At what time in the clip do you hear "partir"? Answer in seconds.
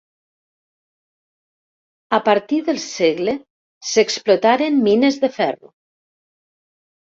2.31-2.59